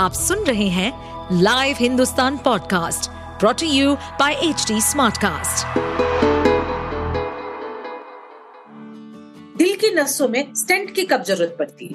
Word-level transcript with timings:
आप 0.00 0.12
सुन 0.12 0.44
रहे 0.44 0.66
हैं 0.68 1.40
live 1.42 1.76
Hindustan 1.78 2.36
podcast 2.36 3.10
brought to 3.40 3.66
you 3.66 3.94
by 4.20 4.34
H 4.34 4.66
Smartcast. 4.82 5.66
दिल 9.58 9.74
की 9.76 9.90
नसों 9.94 10.28
में 10.28 10.54
स्टेंट 10.54 10.90
की 10.90 11.04
कब 11.04 11.22
ज़रूरत 11.22 11.56
पड़ती 11.58 11.86
है? 11.86 11.94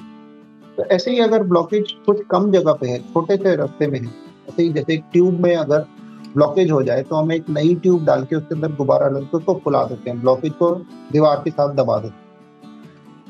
तो 0.78 0.86
ऐसे 0.86 1.12
ही 1.12 1.20
अगर 1.20 1.44
ब्लॉकेज 1.44 1.94
कुछ 2.06 2.22
कम 2.32 2.52
जगह 2.52 2.74
पे 2.74 2.88
है 2.88 3.00
छोटे 3.14 3.38
से 3.38 3.56
रास्ते 3.56 3.88
में 3.88 4.00
है 4.00 4.08
ऐसे 4.50 4.62
ही 4.64 4.70
जैसे 4.74 4.98
ट्यूब 5.14 5.40
में 5.40 5.56
अगर 5.56 5.86
ब्लॉकेज 6.36 6.72
हो 6.72 6.84
जाए 6.84 7.04
तो 7.04 7.16
हम 7.16 7.32
एक 7.32 7.50
नई 7.50 7.74
ट्यूब 7.76 8.06
डाल 8.06 8.26
के 8.26 8.36
उसके 8.36 8.56
अंदर 8.56 8.72
दोबारा 8.74 9.08
डाल 9.08 9.26
के 9.26 9.38
उसको 9.38 9.62
फुला 9.64 9.84
देते 9.84 10.10
हैं। 10.10 10.20
ब्लॉकेज 10.22 10.54
को 10.54 10.72
दीवार 11.12 11.42
के 11.44 11.52
साथ 11.52 11.74
दबा 11.76 11.98
देते 11.98 12.16
हैं। 12.16 12.25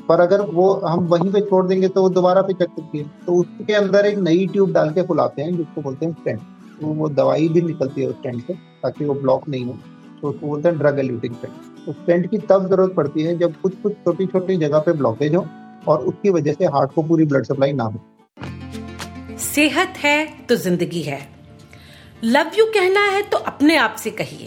पर 0.08 0.20
अगर 0.20 0.40
वो 0.50 0.72
हम 0.84 1.06
वहीं 1.08 1.32
पे 1.32 1.40
छोड़ 1.42 1.66
देंगे 1.66 1.88
तो 1.88 2.02
वो 2.02 2.08
दोबारा 2.10 2.42
पे 2.42 2.52
चक 2.54 2.70
सकती 2.70 2.98
है। 2.98 3.04
तो 3.26 3.34
उसके 3.34 3.72
अंदर 3.74 4.06
एक 4.06 4.18
नई 4.20 4.46
ट्यूब 4.46 4.72
डाल 4.72 4.90
के 4.90 5.02
फुलाते 5.04 5.42
हैं, 5.42 5.56
जिसको 5.56 5.82
बोलते 5.82 6.06
हैं 6.06 6.12
स्टेंट 6.14 6.40
तो 6.80 6.86
वो 6.86 7.08
दवाई 7.10 7.48
भी 7.48 7.60
निकलती 7.62 8.00
है 8.00 8.08
उस 8.08 8.16
स्टेंट 8.16 8.46
से, 8.46 8.54
ताकि 8.82 9.04
वो 9.04 9.14
ब्लॉक 9.16 9.48
नहीं 9.48 9.64
हो। 9.64 9.78
तो 10.22 10.28
उसको 10.28 10.46
बोलते 10.46 10.68
हैं 10.68 10.78
ड्रग 10.78 10.98
एल्यूटिंग 10.98 11.34
स्टेंट 11.34 11.54
तो 11.86 11.92
स्टेंट 11.92 12.30
की 12.30 12.38
तब 12.40 12.68
ज़रूरत 12.68 12.94
पड़ती 12.94 13.22
है 13.22 13.36
जब 13.38 13.54
कुछ 13.62 13.74
कुछ 13.82 13.92
छोटी 14.04 14.26
छोटी 14.26 14.56
जगह 14.56 14.78
पे 14.78 14.92
ब्लॉकेज 14.94 15.34
हो 15.34 15.46
और 15.88 16.04
उसकी 16.04 16.30
वजह 16.30 16.52
से 16.52 16.66
हार्ट 16.74 16.92
को 16.92 17.02
पूरी 17.02 17.24
ब्लड 17.24 17.44
सप्लाई 17.44 17.72
ना 17.72 17.84
हो। 17.84 18.00
सेहत 19.38 19.94
है 19.98 20.26
तो 20.48 20.56
ज़िंदगी 20.56 21.02
है। 21.02 21.20
लव 22.24 22.50
यू 22.58 22.64
कहना 22.74 23.00
है 23.06 23.22
तो 23.22 23.38
अपने 23.46 23.76
आप 23.76 23.96
से 23.98 24.10
कहिए। 24.12 24.46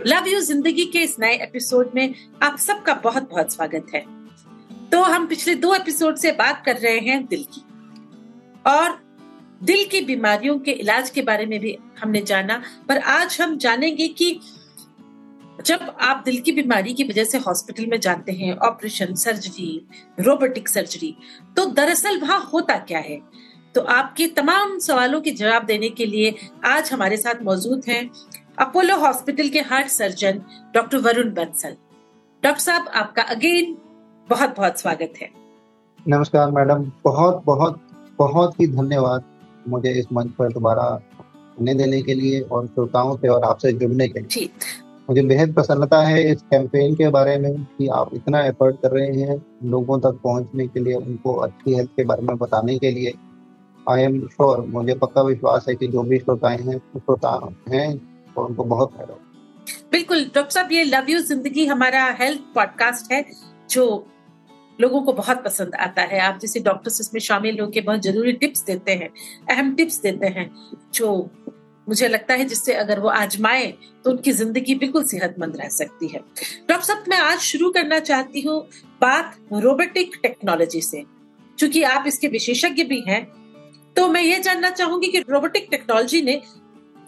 लव 0.00 0.28
यू 0.28 0.40
ज़िंदगी 0.40 0.84
के 0.84 0.98
इस 0.98 1.16
नए 1.20 1.34
एपिसोड 1.34 1.90
में 1.94 2.14
आप 2.42 2.56
सबका 2.58 2.94
बहुत 2.94 3.28
बहुत 3.30 3.52
स्वागत 3.52 3.86
है। 3.94 4.00
तो 4.90 5.02
हम 5.02 5.26
पिछले 5.26 5.54
दो 5.54 5.74
एपिसोड 5.74 6.16
से 6.16 6.32
बात 6.32 6.62
कर 6.66 6.76
रहे 6.76 6.98
हैं 6.98 7.24
दिल 7.26 7.44
की। 7.54 7.62
और 8.66 8.98
दिल 9.62 9.84
की 9.84 10.00
बीमारियों 10.00 10.58
के 10.58 10.70
इलाज 10.70 11.10
के 11.10 11.22
बारे 11.22 11.46
में 11.46 11.58
भी 11.60 11.76
हमने 12.00 12.20
जाना, 12.22 12.62
पर 12.88 12.98
आज 12.98 13.38
हम 13.40 13.56
जानेंगे 13.56 14.08
कि 14.08 14.40
जब 15.64 15.96
आप 16.00 16.22
दिल 16.24 16.40
की 16.40 16.52
बीमारी 16.52 16.94
की 16.94 17.04
वजह 17.04 17.24
से 17.24 17.38
हॉस्पिटल 17.38 17.86
में 17.86 17.98
जाते 18.00 18.32
हैं 18.32 18.56
ऑपरेशन 18.58 19.14
सर्जरी 19.14 19.86
रोबोटिक 20.20 20.68
सर्जरी 20.68 21.16
तो 21.56 21.66
दरअसल 21.66 22.20
वहाँ 22.20 22.40
होता 22.52 22.76
क्या 22.78 22.98
है? 22.98 23.20
तो 23.74 23.80
आपके 23.80 24.26
तमाम 24.26 24.78
सवालों 24.78 25.20
के 25.20 25.30
जवाब 25.30 25.64
देने 25.64 25.88
के 25.88 26.06
लिए 26.06 26.34
आज 26.64 26.92
हमारे 26.92 27.16
साथ 27.16 27.42
मौजूद 27.42 27.82
हैं 27.88 28.10
अपोलो 28.58 28.96
हॉस्पिटल 28.96 29.48
के 29.48 29.58
heart 29.60 29.86
surgeon 29.86 30.40
doctor 30.74 30.98
Varun 30.98 31.30
Bansal. 31.34 31.70
Doctor 32.42 32.60
साहब 32.60 32.88
आपका 32.94 33.22
अगेन 33.22 33.76
बहुत 34.28 34.54
बहुत 34.56 34.80
स्वागत 34.80 35.14
है। 35.22 35.28
नमस्कार 36.08 36.50
मैडम 36.50 36.84
बहुत 37.04 37.42
बहुत 37.46 37.80
बहुत 38.18 38.60
ही 38.60 38.66
धन्यवाद 38.66 39.24
मुझे 39.68 39.92
इस 39.92 40.06
मंच 40.12 40.30
पर 40.30 40.52
दोबारा 40.52 40.82
आने 40.82 41.74
देने 41.74 42.00
के 42.02 42.14
लिए 42.14 42.40
और 42.40 42.66
श्रोताओं 42.66 43.16
से 43.16 43.28
और 43.28 43.44
आपसे 43.44 43.72
जुड़ने 43.72 44.08
के 44.08 44.20
लिए। 44.20 44.48
मुझे 45.10 45.22
बेहद 45.22 45.54
प्रसन्नता 45.54 46.02
है 46.02 46.22
इस 46.32 46.42
कैंपेन 46.42 46.94
के 46.94 47.08
बारे 47.08 47.36
में 47.38 47.52
कि 47.78 47.88
आप 47.88 48.14
इतना 48.14 48.44
एफर्ट 48.44 48.80
कर 48.82 48.90
रहे 48.90 49.20
हैं 49.22 49.42
लोगों 49.64 50.00
तक 50.00 50.20
पहुँचने 50.24 50.66
के 50.66 50.80
लिए 50.80 50.94
उनको 50.94 51.34
अच्छी 51.40 51.74
हेल्थ 51.74 51.90
के 51.90 52.04
बारे 52.04 52.22
में 52.22 52.36
बताने 52.38 52.78
के 52.78 52.90
लिए। 52.90 53.14
आई 53.86 54.02
एम 54.02 54.26
श्योर 54.28 54.66
मुझे 54.66 54.94
पक्का 54.94 55.22
विश्वास 55.22 55.64
है 55.68 55.74
कि 55.74 55.86
जो 55.88 56.02
भी 56.02 56.18
श्रोताएँ 56.18 56.58
हैं 56.58 56.78
श्रोता 56.78 57.38
हैं 57.68 58.13
और 58.36 58.46
उनको 58.46 58.64
बहुत 58.64 58.92
फ़ायदा 58.92 59.20
बिल्कुल, 59.92 60.24
डॉक्टर 60.24 60.50
साहब, 60.50 60.72
ये 60.72 60.84
लव 60.84 61.10
यू 61.10 61.18
ज़िंदगी 61.20 61.66
हमारा 61.66 62.04
हेल्थ 62.20 62.40
पॉडकास्ट 62.54 63.12
है, 63.12 63.24
जो 63.70 64.06
लोगों 64.78 65.00
को 65.02 65.12
बहुत 65.12 65.42
पसंद 65.44 65.74
आता 65.76 66.02
है। 66.02 66.20
आप 66.20 66.38
जैसे 66.40 66.60
डॉक्टर्स 66.60 67.00
इसमें 67.00 67.20
शामिल 67.20 67.60
होकर 67.60 67.82
बहुत 67.82 68.02
ज़रूरी 68.02 68.32
टिप्स 68.34 68.64
देते 68.64 68.92
हैं, 68.92 69.08
अहम 69.50 69.74
टिप्स 69.74 70.00
देते 70.00 70.26
हैं, 70.28 70.50
जो 70.94 71.30
मुझे 71.86 72.08
लगता 72.08 72.34
है 72.34 72.44
जिससे 72.44 72.74
अगर 72.74 73.00
वो 73.00 73.08
आजमाए 73.10 73.66
तो 74.04 74.10
उनकी 74.10 74.32
ज़िंदगी 74.32 74.74
बिल्कुल 74.74 75.04
सेहतमंद 75.04 75.56
रह 75.56 75.68
सकती 75.70 76.08
है। 76.08 76.18
डॉक्टर 76.18 76.84
साहब, 76.84 77.04
मैं 77.08 77.18
आज 77.18 77.38
शुरू 77.40 77.70
करना 77.70 77.98
चाहती 78.00 78.40
हूँ 78.40 78.60
बात 79.00 79.36
रोबोटिक 79.54 80.18
टेक्नोलॉजी 80.22 80.80
से। 80.82 81.04
क्योंकि 81.58 81.82
आप 81.84 82.04
इसके 82.06 82.28
विशेषज्ञ 82.28 82.84
भी 82.84 83.00
हैं 83.08 83.24
तो 83.96 84.06
मैं 84.08 84.22
ये 84.22 84.38
जानना 84.40 84.70
चाहूँगी 84.70 85.08
कि 85.08 85.18
रोबोटिक 85.20 85.66
टेक्नोलॉजी 85.70 86.22
ने 86.22 86.40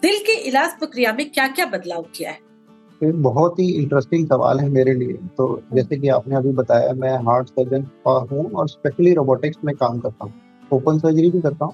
दिल 0.03 0.17
के 0.25 0.33
इलाज 0.47 0.77
प्रक्रिया 0.79 1.11
में 1.13 1.29
क्या 1.31 1.47
क्या 1.49 1.65
बदलाव 1.67 2.01
किया 2.15 2.31
है? 2.31 2.39
एक 3.01 3.21
बहुत 3.23 3.59
ही 3.59 3.69
इंटरेस्टिंग 3.73 4.25
सवाल 4.27 4.59
है 4.59 4.69
मेरे 4.69 4.93
लिए। 4.93 5.13
तो 5.37 5.45
जैसे 5.73 5.97
कि 5.97 6.07
आपने 6.09 6.35
अभी 6.35 6.51
बताया 6.53 6.91
मैं 6.95 7.13
हार्ट 7.25 7.47
सर्जन 7.49 7.85
हूँ 8.07 8.49
और 8.51 8.67
स्पेशली 8.69 9.13
रोबोटिक्स 9.13 9.57
में 9.65 9.75
काम 9.75 9.99
करता 9.99 10.25
हूँ। 10.25 10.33
ओपन 10.71 10.99
सर्जरी 10.99 11.31
भी 11.31 11.41
करता 11.41 11.65
हूँ 11.65 11.73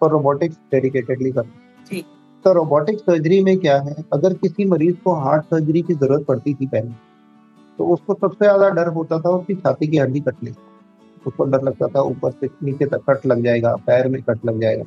और 0.00 0.10
रोबोटिक्स 0.10 0.56
डेडिकेटेडली 0.72 1.30
करता 1.30 1.48
हूँ। 1.50 2.02
तो 2.44 2.52
रोबोटिक 2.52 2.98
सर्जरी 3.00 3.42
में 3.44 3.56
क्या 3.58 3.76
है 3.82 3.94
अगर 4.12 4.34
किसी 4.36 4.64
मरीज़ 4.66 4.96
को 5.04 5.14
हार्ट 5.16 5.44
सर्जरी 5.44 5.82
की 5.82 5.94
ज़रूरत 5.94 6.24
पड़ती 6.28 6.54
थी 6.54 6.66
पहले 6.66 6.90
तो 7.78 7.86
उसको 7.94 8.14
सबसे 8.16 8.44
ज़्यादा 8.44 8.68
डर 8.72 8.88
होता 8.94 9.18
था 9.20 9.30
उसकी 9.30 9.54
छाती 9.56 9.86
की 9.86 9.98
हड्डी 9.98 10.20
कट 10.20 10.44
ले 10.44 10.50
उसको 11.26 11.44
डर 11.44 11.62
लगता 11.64 11.86
था 11.88 12.02
ऊपर 12.04 12.30
से 12.32 12.48
नीचे 12.62 12.86
तक 12.86 13.10
कट 13.10 13.26
लग 13.26 13.42
जाएगा 13.44 13.74
पैर 13.86 14.08
में 14.08 14.22
कट 14.22 14.46
लग 14.46 14.60
जाएगा। 14.60 14.84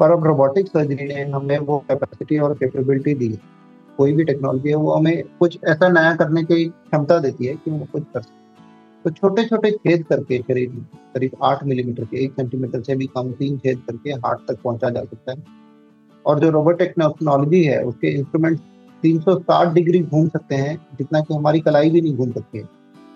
पर 0.00 0.10
अब 0.10 0.24
रोबोटिक 0.24 0.68
सर्जरी 0.68 1.06
ने 1.06 1.22
हमें 1.30 1.58
वो 1.58 1.78
कैपेसिटी 1.88 2.38
और 2.38 2.54
कैपेबिलिटी 2.54 3.14
दी। 3.14 3.28
है 3.28 3.38
कोई 3.98 4.12
भी 4.12 4.24
टेक्नोलॉजी 4.24 4.68
है, 4.68 4.74
वो 4.74 4.92
हमें 4.92 5.22
कुछ 5.40 5.58
ऐसा 5.64 5.88
नया 5.88 6.14
करने 6.16 6.42
की 6.44 6.64
क्षमता 6.64 7.18
देती 7.18 7.46
है 7.46 7.54
कि 7.54 7.70
वो 7.70 7.86
कुछ 7.92 8.02
कर 8.14 8.20
सकते 8.20 8.38
तो 9.04 9.10
छोटे 9.10 9.44
छोटे 9.44 9.70
छेद 9.70 10.04
करके 10.04 10.38
में 10.68 10.82
करीब 11.14 11.30
आठ 11.42 11.64
मिलीमीटर 11.64 12.04
के, 12.04 12.24
एक 12.24 12.32
सेंटीमीटर 12.32 12.82
से 12.82 12.96
भी 12.96 13.06
कम 13.06 13.32
तीन 13.32 13.58
छेद 13.58 13.78
करके 13.78 14.10
हार्ट 14.10 14.40
तक 14.48 14.58
पहुँचा 14.64 14.90
जा 14.90 15.00
सकता 15.00 15.32
है। 15.32 15.44
और 16.26 16.40
जो 16.40 16.50
रोबोट 16.50 16.78
टेक्नोलॉजी 16.78 17.64
है, 17.64 17.84
उसके 17.84 18.08
इंस्ट्रूमेंट 18.08 18.60
360 19.02 19.72
डिग्री 19.72 20.02
घूम 20.02 20.28
सकते 20.28 20.54
हैं, 20.54 20.86
जितना 20.98 21.20
कि 21.20 21.34
हमारी 21.34 21.60
कलाई 21.60 21.90
भी 21.90 22.00
नहीं 22.00 22.16
घूम 22.16 22.30
सकती 22.30 22.58
है। 22.58 22.68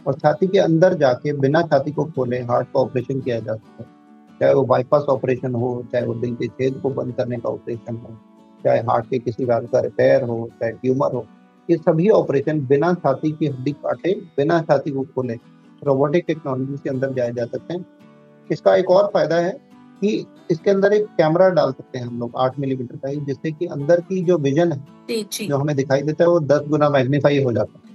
और 0.07 0.15
छाती 0.15 0.47
के 0.47 0.59
अंदर 0.59 0.95
जाके 0.95 1.33
बिना 1.33 1.63
छाती 1.63 1.93
को 1.93 2.05
खोले 2.05 2.39
हार्ट 2.39 2.67
का 2.67 2.81
ऑपरेशन 2.81 3.21
किया 3.21 3.41
जा 3.41 3.55
सकता 3.55 3.83
है। 3.83 4.04
चाहे 4.41 4.55
वो 4.55 4.63
बाईपास 4.65 5.03
ऑपरेशन 5.09 5.55
हो 5.55 5.71
चाहे 5.93 6.07
वो 6.07 6.15
दिल 6.15 6.35
के 6.35 6.47
छेद 6.49 6.81
को 6.83 6.91
बंद 6.91 7.15
करने 7.15 7.37
का 7.37 7.49
ऑपरेशन 7.49 7.97
हो 7.97 8.17
चाहे 8.65 8.79
हार्ट 8.81 9.07
के 9.07 9.19
किसी 9.19 9.45
भाग 9.45 9.67
का 9.67 9.81
रिपेयर 9.81 10.23
हो 10.23 10.49
चाहे 10.61 10.73
ट्यूमर 10.73 11.15
हो 11.15 11.27
ये 11.69 11.77
सभी 11.77 12.09
ऑपरेशन 12.11 12.61
बिना 12.67 12.93
छाती 12.95 13.31
की 13.33 13.47
हड्डी 13.47 13.73
काटे 13.73 14.15
बिना 14.37 14.61
छाती 14.61 14.91
को 14.91 15.03
खोले 15.15 15.35
रोबोटिक 15.83 16.25
टेक्नोलॉजी 16.27 16.77
के 16.77 16.91
अंदर 16.91 17.13
जाए 17.13 17.33
जा 17.33 17.45
सकते 17.45 17.75
हैं। 17.75 17.85
इसका 18.51 18.75
एक 18.77 18.91
और 18.91 19.11
फ़ायदा 19.15 19.37
है 19.37 19.51
कि 20.03 20.27
इसके 20.51 20.71
अंदर 20.71 20.93
एक 20.93 21.07
कैमरा 21.19 21.49
डाल 21.51 21.73
सकते 21.73 21.99
हैं 21.99 22.07
हम 22.07 22.19
लोग 22.19 22.33
आठ 22.37 22.59
मिलीमीटर 22.59 22.97
का 22.97 23.09
ही 23.09 23.17
जिससे 23.17 23.53
कि 23.53 23.67
अंदर 23.67 24.01
की 24.01 24.23
जो 24.25 24.39
विजन 24.39 24.73
है 24.73 24.79
जो 25.49 25.57
हमें 25.57 25.75
दिखाई 25.77 26.03
देता 26.03 26.25
है 26.25 26.31
वो 26.31 26.41
दस 26.43 26.67
गुना 26.69 26.89
मैग्नीफाई 26.91 27.43
हो 27.43 27.53
जाता 27.53 27.79
है। 27.79 27.93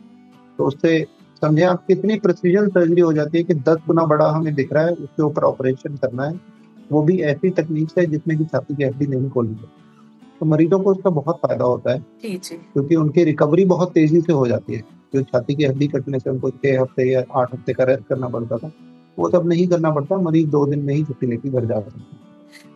तो 0.57 0.65
उससे 0.65 0.99
समझे? 1.41 1.63
आप 1.63 1.85
कितनी 1.87 2.19
प्रिसीजन 2.19 2.67
सर्जरी 2.69 3.01
हो 3.01 3.11
जाती 3.13 3.37
है 3.37 3.43
कि 3.43 3.53
दस 3.53 3.77
गुना 3.87 4.05
बड़ा 4.05 4.29
हमें 4.29 4.53
दिख 4.55 4.73
रहा 4.73 4.83
है 4.85 4.93
उसके 4.93 5.23
ऊपर 5.23 5.43
ऑपरेशन 5.45 5.95
करना 5.97 6.25
है। 6.25 6.39
वो 6.89 7.01
भी 7.03 7.19
ऐसी 7.23 7.49
तकनीक 7.51 7.89
से 7.89 8.05
जिसमें 8.07 8.37
कि 8.37 8.45
छाती 8.45 8.75
की 8.75 8.83
हड्डी 8.83 9.07
नहीं 9.07 9.29
खोली 9.29 9.53
है 9.53 9.77
तो 10.39 10.45
मरीजों 10.45 10.79
को 10.79 10.91
उसका 10.91 11.09
बहुत 11.11 11.37
फ़ायदा 11.37 11.65
होता 11.65 11.93
है 11.93 11.99
क्योंकि 12.23 12.95
उनकी 12.95 13.23
रिकवरी 13.23 13.65
बहुत 13.67 13.91
तेज़ी 13.93 14.21
से 14.21 14.33
हो 14.33 14.47
जाती 14.47 14.73
है। 14.73 14.83
जो 15.13 15.21
छाती 15.23 15.55
की 15.55 15.65
हड्डी 15.65 15.87
कटने 15.87 16.19
से 16.19 16.29
उनको 16.29 16.49
छह 16.51 16.81
हफ़्ते 16.81 17.09
या 17.11 17.23
आठ 17.33 17.53
हफ़्ते 17.53 17.73
का 17.73 17.83
रेस्ट 17.83 18.07
करना 18.09 18.27
पड़ता 18.29 18.57
था 18.57 18.71
वो 19.17 19.29
सब 19.29 19.47
नहीं 19.47 19.67
करना 19.67 19.91
पड़ता 19.91 20.17
मरीज़ 20.19 20.47
दो 20.49 20.65
दिन 20.65 20.79
में 20.79 20.93
ही 20.93 21.03
छुट्टी 21.03 21.27
लेके 21.27 21.49
घर 21.49 21.65
जा 21.65 21.79
सकते 21.79 22.17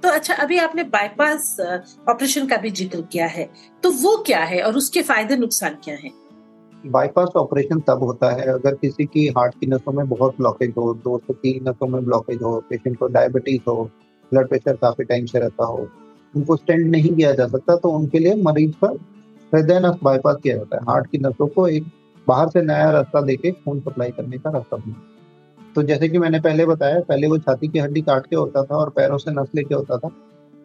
तो 0.03 0.09
अच्छा 0.09 0.33
अभी 0.35 0.57
आपने 0.59 0.83
बाईपास 0.85 1.55
ऑपरेशन 2.09 2.47
का 2.47 2.57
भी 2.57 2.69
ज़िक्र 2.71 3.01
किया 3.11 3.27
है। 3.27 3.49
तो 3.83 3.91
वो 3.93 4.15
क्या 4.27 4.39
है 4.43 4.61
और 4.61 4.77
उसके 4.77 5.01
फ़ायदे 5.01 5.35
नुकसान 5.35 5.77
क्या 5.83 5.95
है? 5.95 6.11
बाईपास 6.83 7.29
ऑपरेशन 7.35 7.79
तब 7.79 8.03
होता 8.03 8.29
है 8.31 8.45
अगर 8.53 8.75
किसी 8.75 9.05
की 9.05 9.27
हार्ट 9.27 9.53
की 9.59 9.67
नसों 9.67 9.91
में 9.91 10.07
बहुत 10.09 10.37
ब्लॉकेज 10.37 10.73
हो, 10.77 10.93
दो 10.95 11.17
से 11.17 11.33
तीन 11.33 11.69
नसों 11.69 11.87
में 11.87 12.03
ब्लॉकेज 12.05 12.41
हो 12.43 12.55
पेशेंट 12.69 12.97
को 12.97 13.07
डायबिटीज़ 13.07 13.61
हो 13.67 13.83
ब्लड 14.31 14.47
प्रेशर 14.49 14.75
काफ़ी 14.75 15.05
टाइम 15.05 15.25
से 15.25 15.39
रहता 15.39 15.65
हो, 15.65 15.87
उनको 16.33 16.55
स्टेंट 16.55 16.85
नहीं 16.87 17.09
किया 17.09 17.31
जा 17.31 17.47
सकता 17.47 17.75
तो 17.75 17.89
उनके 17.89 18.19
लिए 18.19 18.35
मरीज़ 18.43 18.73
पर 18.81 18.97
हृदय 19.51 19.79
नस 19.79 19.99
बाईपास 20.03 20.37
किया 20.43 20.55
जाता 20.57 20.77
है। 20.77 20.83
हार्ट 20.83 21.07
की 21.07 21.17
नसों 21.17 21.47
को 21.47 21.67
एक 21.67 21.85
बाहर 22.27 22.49
से 22.49 22.61
नया 22.61 22.89
रास्ता 22.91 23.21
देके 23.21 23.51
खून 23.53 23.79
सप्लाई 23.79 24.11
करने 24.11 24.37
का 24.37 24.49
रास्ता 24.49 24.77
बना। 24.77 25.01
तो 25.75 25.83
जैसे 25.83 26.09
कि 26.09 26.19
मैंने 26.19 26.39
पहले 26.39 26.65
बताया, 26.65 26.99
पहले 26.99 27.27
वो 27.27 27.37
छाती 27.37 27.67
की 27.67 27.79
हड्डी 27.79 28.01
काट 28.01 28.27
के 28.27 28.35
होता 28.35 28.63
था 28.63 28.75
और 28.75 28.89
पैरों 28.89 29.17
से 29.17 29.31
नस 29.31 29.49
लेके 29.55 29.75
होता 29.75 29.97
था। 29.97 30.09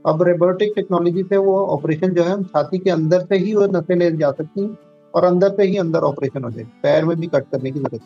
अब 0.04 0.22
रोबोटिक 0.22 0.72
टेक्नोलॉजी 0.76 1.22
से 1.22 1.36
वो 1.38 1.56
ऑपरेशन 1.66 2.14
जो 2.14 2.24
है 2.24 2.42
छाती 2.44 2.78
के 2.78 2.90
अंदर 2.90 3.20
से 3.22 3.36
ही 3.36 3.54
वो 3.54 3.66
नसें 3.68 3.94
ले 3.96 4.10
जा 4.12 4.30
सकती 4.32 4.60
हैं। 4.60 4.76
और 5.18 5.24
अंदर 5.24 5.48
से 5.50 5.62
ही 5.62 5.76
अंदर 5.76 6.00
ऑपरेशन 6.00 6.44
हो 6.44 6.50
जाए 6.50 6.64
पैर 6.82 7.04
में 7.04 7.16
भी 7.16 7.26
कट 7.26 7.50
करने 7.52 7.70
की 7.70 7.78
ज़रूरत 7.78 8.00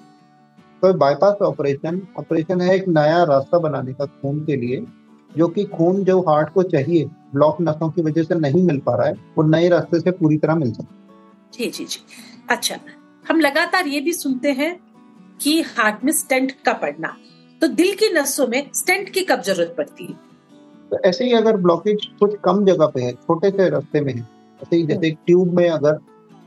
तो 0.83 0.93
बाईपास 0.95 1.43
ऑपरेशन 1.43 2.01
ऑपरेशन 2.19 2.61
है 2.61 2.75
एक 2.77 2.89
नया 2.89 3.23
रास्ता 3.25 3.59
बनाने 3.59 3.93
का 3.93 4.07
खून 4.07 4.45
के 4.45 4.57
लिए 4.57 4.85
जो 5.37 5.49
कि 5.49 5.65
खून 5.65 6.03
जो 6.05 6.19
हार्ट 6.21 6.53
को 6.53 6.63
चाहिए 6.63 7.05
ब्लॉक 7.35 7.61
नसों 7.61 7.91
की 7.91 8.03
वजह 8.03 8.23
से 8.23 8.35
नहीं 8.35 8.63
मिल 8.63 8.79
पा 8.79 8.95
रहा 8.97 9.07
है 9.07 9.15
वो 9.39 9.45
नए 9.45 9.69
रास्ते 9.69 10.01
से 10.01 10.11
पूरी 10.11 10.37
तरह 10.37 10.55
मिल 10.55 10.73
सकता 10.73 11.51
जी 11.55 11.71
जी 11.71 11.85
जी। 11.85 12.01
अच्छा 12.51 12.77
हम 13.31 13.41
लगातार 13.41 13.87
ये 13.87 14.01
भी 14.01 14.13
सुनते 14.13 14.53
हैं 14.53 14.73
कि 15.41 15.61
हार्ट 15.63 16.05
में 16.05 16.13
स्टेंट 16.13 16.53
का 16.65 16.73
पड़ना। 16.73 17.17
तो 17.61 17.69
दिल 17.69 17.93
की 17.95 18.09
नसों 18.13 18.47
में 18.47 18.71
स्टेंट 18.75 19.09
की 19.09 19.21
कब 19.21 19.43
ज़रूरत 19.43 19.75
पड़ती 19.79 20.07
है? 20.07 20.15
तो 20.91 20.99
ऐसे 20.99 21.25
ही 21.25 21.33
अगर 21.33 21.57
ब्लॉकेज 21.57 22.07
कुछ 22.21 22.37
कम 22.45 22.65
जगह 22.65 22.87
पे 22.87 23.03
है 23.03 23.13
छोटे 23.13 23.51
से 23.51 23.69
रास्ते 23.71 24.01
में 24.01 24.13
है 24.15 24.21
ऐसे 24.63 24.77
ही 24.77 24.87
जैसे 24.87 25.11
ट्यूब 25.27 25.55
में 25.57 25.69
अगर 25.71 25.99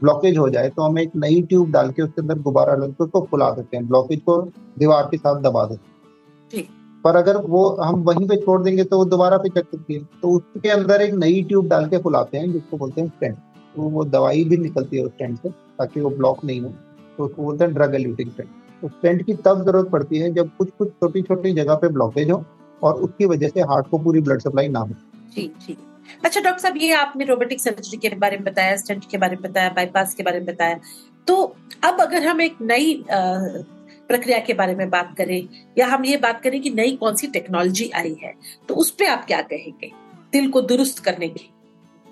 ब्लॉकेज 0.02 0.38
हो 0.38 0.50
जाए 0.50 0.70
तो 0.70 0.82
हम 0.82 1.00
एक 1.00 1.12
नई 1.16 1.42
ट्यूब 1.42 1.72
डाल 1.72 1.92
के 1.92 2.02
उसके 2.02 2.22
अंदर 2.22 2.40
गुब्बारा 2.42 2.76
लग 2.76 2.92
के 2.92 3.04
उसको 3.04 3.22
फुला 3.32 3.50
देते 3.52 3.78
हैं। 3.78 3.88
ब्लॉकेज 3.88 4.20
को 4.22 4.42
दीवार 4.80 5.08
के 5.12 5.18
साथ 5.18 5.42
दबा 5.42 5.66
देते 5.66 6.58
हैं। 6.58 6.68
पर 7.04 7.16
अगर 7.16 7.38
वो 7.40 7.68
हम 7.78 8.02
वहीं 8.04 8.28
पे 8.28 8.36
छोड़ 8.36 8.62
देंगे 8.64 8.84
तो 8.84 8.98
वो 8.98 9.06
दोबारा 9.06 9.38
पे 9.38 9.50
चक 9.52 9.66
सकती 9.66 9.94
है। 9.94 10.00
तो 10.22 10.30
उसके 10.32 10.70
अंदर 10.70 11.02
एक 11.02 11.14
नई 11.16 11.42
ट्यूब 11.44 11.68
डाल 11.68 11.88
के 11.90 11.98
फुलाते 11.98 12.38
हैं 12.38 12.52
जिसको 12.52 12.78
बोलते 12.78 13.02
हैं 13.02 13.08
स्टेंट 13.08 13.36
तो 13.76 13.90
वो 13.90 14.04
दवाई 14.06 14.44
भी 14.44 14.58
निकलती 14.58 14.98
है 14.98 15.04
उस 15.04 15.12
स्टेंट 15.12 15.38
से 15.40 15.50
ताकि 15.50 16.02
वो 16.02 16.10
ब्लॉक 16.12 16.44
नहीं 16.46 16.62
हो। 16.62 16.70
तो 17.18 17.26
उसको 17.26 17.44
बोलते 17.44 17.64
हैं 17.64 17.74
ड्रग 17.74 17.96
एल्यूटिंग 17.96 18.32
स्टेंट 18.32 18.50
तो 18.82 18.88
स्टेंट 18.90 19.26
की 19.26 19.34
तब 19.36 19.64
ज़रूरत 19.66 19.90
पड़ती 19.90 20.18
है 20.18 20.32
जब 20.34 20.50
कुछ 20.58 20.70
कुछ 20.78 20.90
छोटी 20.92 21.22
छोटी 21.22 21.54
जगह 21.54 21.76
पे 21.76 21.88
ब्लॉकेज 21.90 22.32
हो 22.32 22.44
और 22.82 22.94
उसकी 23.04 23.26
वजह 23.26 23.48
से 23.48 23.62
हार्ट 23.64 23.88
को 23.90 23.98
पूरी 23.98 24.22
ब्लड 24.22 24.42
सप्लाई 24.42 24.68
ना 24.68 24.80
हो। 24.80 24.90
जी 25.36 25.52
जी 25.62 25.78
अच्छा 26.26 26.42
डॉक्टर 26.42 26.62
साहब 26.62 26.78
ये 26.78 26.92
आपने 26.94 27.26
रोबोटिक 27.26 27.62
सर्जरी 27.62 27.98
के 27.98 28.16
बारे 28.16 28.38
में 28.38 28.44
बताया 28.46 28.76
स्टेंट 28.76 29.06
के 29.12 29.18
बारे 29.18 29.36
में 29.36 29.42
बताया 29.42 29.70
बाईपास 29.70 30.14
के 30.14 30.24
बारे 30.24 30.40
में 30.40 30.46
बताया। 30.46 30.80
तो 31.28 31.36
अब 31.84 32.02
अगर 32.02 32.26
हम 32.28 32.42
एक 32.42 32.56
नई 32.62 33.04
प्रक्रिया 33.12 34.40
के 34.40 34.54
बारे 34.54 34.76
में 34.76 34.90
बात 34.90 35.14
करें 35.18 35.48
या 35.78 35.88
हम 35.88 36.06
ये 36.06 36.18
बात 36.18 36.42
करें 36.42 36.62
कि 36.62 36.70
नई 36.70 36.96
कौन 36.96 37.16
सी 37.16 37.28
टेक्नोलॉजी 37.28 37.90
आई 37.96 38.16
है 38.24 38.34
तो 38.70 38.76
उस 38.76 38.92
पर 38.92 39.06
आप 39.06 39.26
क्या 39.26 39.42
कहेंगे 39.44 39.92
दिल 40.34 40.50
को 40.50 40.62
दुरुस्त 40.62 41.00
करने 41.00 41.28
की 41.28 41.50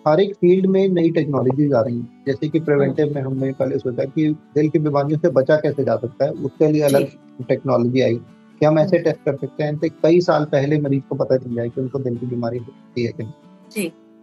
हर 0.06 0.20
एक 0.20 0.34
फ़ील्ड 0.36 0.66
में 0.66 0.88
नई 0.90 1.10
टेक्नोलॉजीज़ 1.10 1.74
आ 1.74 1.82
रही 1.82 1.96
हैं। 1.96 2.24
जैसे 2.28 2.50
कि 2.50 2.60
प्रिवेंटिव 2.60 3.14
में 3.16 3.22
हमने 3.22 3.52
पहले 3.52 3.78
सोचा 3.80 4.04
कि 4.06 4.28
दिल 4.56 4.70
की 4.70 4.80
बीमारियों 4.80 5.20
से 5.20 5.30
बचा 5.32 5.56
कैसे 5.58 5.84
जा 5.84 5.96
सकता 5.96 6.26
है 6.26 6.32
उसके 6.32 6.72
लिए 6.72 6.82
अलग 6.82 7.08
टेक्नोलॉजी 7.48 8.02
आई। 8.02 8.20
कि 8.62 8.66
हम 8.66 8.80
ऐसे 8.80 9.00
टेस्ट 9.00 9.20
कर 9.26 9.36
सकते 9.36 9.64
हैं? 9.64 9.78
तो 9.78 9.90
कई 10.04 10.20
साल 10.22 10.46
पहले 10.46 10.80
मरीज़ 10.82 11.04
को 11.10 11.16
पता 11.16 11.38
चल 11.38 11.56
जाए 11.56 11.70
कि 11.70 11.82
उनको 11.82 12.00
दिल 12.00 12.18
की 12.18 12.26
बीमारी 12.26 12.58
होती 12.58 13.04
है 13.06 13.12
कि 13.12 13.24
नहीं 13.24 13.34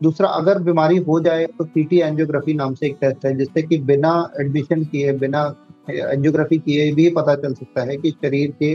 दूसरा, 0.00 0.28
अगर 0.28 0.58
बीमारी 0.58 0.96
हो 0.96 1.20
जाए 1.20 1.46
तो 1.46 1.64
सीटी 1.64 1.98
एंजियोग्राफी 2.00 2.54
नाम 2.54 2.74
से 2.74 2.86
एक 2.86 2.96
टेस्ट 3.00 3.26
है, 3.26 3.36
जिससे 3.36 3.62
कि 3.62 3.78
बिना 3.78 4.30
एडमिशन 4.40 4.84
किए, 4.84 5.12
बिना 5.12 5.42
एंजियोग्राफी 5.90 6.58
किए 6.58 6.92
भी 6.92 7.08
पता 7.10 7.34
चल 7.34 7.54
सकता 7.54 7.82
है 7.82 7.96
कि 7.96 8.10
शरीर 8.10 8.50
के 8.50 8.74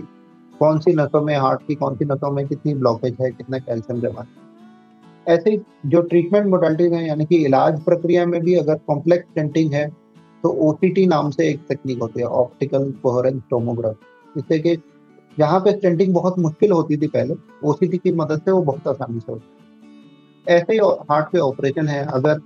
कौन 0.59 0.79
सी 0.79 0.93
नसों 0.93 1.21
में 1.21 1.35
हार्ट 1.37 1.61
की 1.67 1.75
कौन 1.75 1.95
सी 1.95 2.05
नसों 2.05 2.31
में 2.31 2.47
कितनी 2.47 2.73
ब्लॉकेज 2.73 3.17
है, 3.21 3.31
कितना 3.31 3.59
कैल्शियम 3.59 4.01
जमा 4.01 4.21
है। 4.21 4.43
ऐसे 5.27 5.61
जो 5.85 6.01
ट्रीटमेंट 6.01 6.47
मोडालिटीज 6.47 6.93
हैं, 6.93 7.07
यानी 7.07 7.25
कि 7.25 7.35
इलाज 7.45 7.81
प्रक्रिया 7.83 8.25
में 8.25 8.41
भी 8.41 8.55
अगर 8.55 8.75
कॉम्प्लेक्स 8.87 9.29
स्टेंटिंग 9.31 9.73
है 9.73 9.87
तो 10.43 10.49
ओ 10.49 10.73
नाम 10.85 11.29
से 11.29 11.49
एक 11.49 11.59
तकनीक 11.71 12.01
होती 12.01 12.19
है 12.19 12.25
ऑप्टिकल 12.25 12.91
कोहरेंस 13.03 13.41
टोमोग्राफ 13.49 13.95
जिससे 14.35 14.59
कि 14.59 14.75
जहाँ 15.39 15.59
पे 15.59 15.71
स्टेंटिंग 15.71 16.13
बहुत 16.13 16.39
मुश्किल 16.39 16.71
होती 16.71 16.97
थी 16.97 17.07
पहले 17.07 17.33
ओ 17.63 17.73
की 17.81 18.11
मदद 18.11 18.41
से 18.41 18.51
वो 18.51 18.61
बहुत 18.61 18.87
आसानी 18.87 19.19
से 19.19 19.31
होती 19.31 19.54
ऐसे 20.47 20.73
ही 20.73 20.79
हार्ट 21.09 21.27
के 21.27 21.39
ऑपरेशन 21.39 21.87
है। 21.87 22.05
अगर 22.07 22.39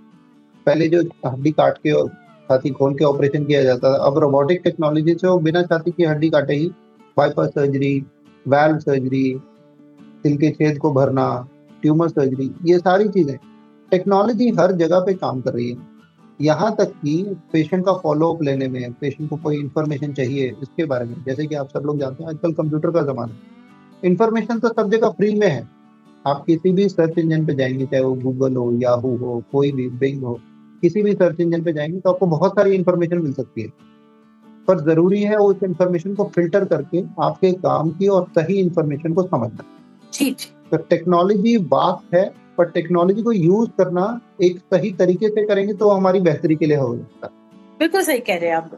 पहले 0.68 0.88
जो 0.88 1.02
हड्डी 1.26 1.52
काट 1.52 1.78
के 1.78 1.92
और 1.92 2.08
छाती 2.50 2.70
खोल 2.70 2.94
के 2.94 3.06
ऑपरेशन 3.06 3.46
किया 3.46 3.64
जाता 3.64 3.92
था, 3.92 3.98
अब 3.98 4.18
रोबोटिक 4.20 4.62
टेक्नोलॉजी 4.64 5.14
से 5.14 5.28
वो 5.28 5.38
बिना 5.40 5.62
छाती 5.64 5.92
की 5.92 6.04
हड्डी 6.04 6.30
काटे 6.30 6.54
ही 6.54 6.68
बाईपास 7.18 7.50
सर्जरी 7.50 7.94
वैल्व 8.46 8.80
सर्जरी 8.80 9.34
दिल 10.24 10.38
के 10.38 10.50
छेद 10.52 10.78
को 10.78 10.92
भरना 10.94 11.28
ट्यूमर 11.82 12.10
सर्जरी 12.10 12.50
ये 12.66 12.78
सारी 12.80 13.08
चीज़ें। 13.10 13.38
टेक्नोलॉजी 13.92 14.50
हर 14.60 14.72
जगह 14.74 15.00
पे 15.00 15.14
काम 15.16 15.42
कर 15.42 15.54
रही 15.54 15.70
है। 15.70 15.78
यहाँ 16.40 16.76
तक 16.76 16.92
कि 16.96 17.16
पेशेंट 17.54 17.86
का 17.86 17.94
फॉलोअप 17.94 18.42
लेने 18.44 18.68
में 18.68 18.94
पेशेंट 18.94 19.30
को 19.30 19.38
कोई 19.38 19.58
इन्फॉर्मेशन 19.58 20.14
चाहिए 20.14 20.48
इसके 20.62 20.86
बारे 20.86 21.06
में, 21.06 21.16
जैसे 21.26 21.46
कि 21.48 21.56
आप 21.56 21.70
सब 21.70 21.86
लोग 21.86 22.00
जानते 22.00 22.24
हैं, 22.24 22.30
आजकल 22.30 22.54
कंप्यूटर 22.54 22.92
का 22.92 23.02
जमाना 23.04 23.34
है। 23.34 23.40
इन्फॉर्मेशन 24.04 24.60
तो 24.60 24.70
सब 24.70 24.90
जगह 24.92 25.10
फ्री 25.10 25.34
में 25.36 25.48
है। 25.48 25.68
आप 26.26 26.44
किसी 26.48 26.72
भी 26.72 26.88
सर्च 26.90 27.18
इंजन 27.18 27.46
पे 27.46 27.54
जाएँगे 27.56 27.86
चाहे 27.86 28.04
वो 28.04 28.14
गूगल 28.14 28.56
हो 28.56 28.72
याहू 28.82 29.16
हो 29.18 29.44
कोई 29.52 29.72
भी 29.72 29.88
बिंग 30.00 30.24
हो 30.24 30.40
किसी 30.82 31.02
भी 31.04 31.14
सर्च 31.14 31.40
इंजन 31.40 31.64
पे 31.64 31.74
जाएँगे 31.74 32.00
तो 32.00 32.10
आपको 32.10 32.26
बहुत 32.28 32.52
सारी 32.52 32.76
इन्फॉर्मेशन 32.76 33.22
मिल 33.22 33.34
सकती 33.34 33.62
है। 33.62 33.68
पर 34.68 34.80
ज़रूरी 34.86 35.22
है 35.22 35.36
उस 35.38 35.64
इन्फॉर्मेशन 35.64 36.16
को 36.16 36.24
फ़िल्टर 36.36 36.66
करके 36.66 37.04
आपके 37.24 37.52
काम 37.60 37.90
की 37.92 38.08
और 38.08 38.28
सही 38.38 38.60
इन्फॉर्मेशन 38.60 39.14
को 39.14 39.24
समझना। 39.24 39.64
ठीक 40.14 40.38
तो 40.72 40.78
टेक्नोलॉजी 40.90 41.56
वास्ट 41.58 42.14
है 42.16 42.24
पर 42.58 42.70
टेक्नोलॉजी 42.70 43.22
को 43.24 43.32
यूज़ 43.32 43.70
करना 43.78 44.06
एक 44.44 44.58
सही 44.74 44.92
तरीके 44.94 45.30
से 45.30 45.46
करेंगे 45.48 45.74
तो 45.74 45.90
हमारी 45.90 46.20
बेहतरी 46.20 46.56
के 46.56 46.66
लिए 46.66 46.78
हो 46.78 46.96
सकता 46.98 47.28
है। 47.28 47.78
बिल्कुल 47.80 48.02
सही 48.02 48.20
कह 48.20 48.38
रहे 48.38 48.50
हैं 48.50 48.58
आप। 48.58 48.78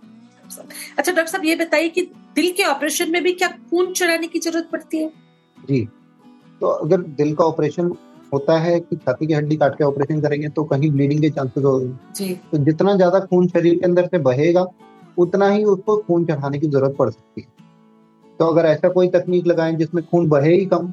अच्छा 0.98 1.12
डॉक्टर 1.12 1.26
साहब 1.26 1.46
ये 1.46 1.56
बताइए 1.56 1.90
कि 1.90 2.02
दिल 2.36 2.52
के 2.52 2.64
ऑपरेशन 2.64 3.12
में 3.12 3.22
भी 3.24 3.32
क्या 3.34 3.48
खून 3.70 3.92
चढ़ाने 3.94 4.28
की 4.28 4.40
ज़रूरत 4.40 4.70
पड़ती 4.72 4.98
है? 4.98 5.12
जी। 5.58 5.88
तो 6.62 6.68
अगर 6.68 7.02
दिल 7.18 7.34
का 7.36 7.46
ऑपरेशन 7.46 7.92
होता 8.34 8.58
है 8.60 8.80
कि 8.80 8.96
छाती 8.96 9.28
की 9.28 9.34
हड्डी 9.34 9.56
काट 9.58 9.78
के 9.78 9.84
ऑपरेशन 9.84 10.22
करेंगे 10.22 10.50
तो 10.50 10.63
कहीं 10.66 10.92
ब्लीडिंग 10.92 11.22
के 11.22 11.30
चांसेस 11.30 11.63
हो। 11.63 11.80
जी। 12.16 12.34
तो 12.52 12.58
जितना 12.60 12.96
ज़्यादा 12.96 13.19
खून 13.22 13.48
शरीर 13.48 13.75
के 13.75 13.86
अंदर 13.86 14.08
से 14.08 14.18
बहेगा 14.22 14.66
उतना 15.18 15.50
ही 15.50 15.63
उसको 15.66 15.96
खून 15.98 16.25
चढ़ाने 16.25 16.60
की 16.60 16.68
ज़रूरत 16.68 16.96
पड़ 17.00 17.10
सकती 17.10 17.42
है। 17.42 17.48
तो 18.40 18.46
अगर 18.46 18.66
ऐसा 18.66 18.90
कोई 18.90 19.08
तकनीक 19.10 19.48
लगाएँ 19.48 19.75
जिसमें 19.75 20.04
खून 20.06 20.30
बहे 20.30 20.54
ही 20.54 20.66
कम 20.66 20.88